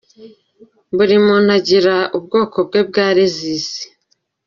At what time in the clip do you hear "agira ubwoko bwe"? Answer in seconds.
1.59-2.81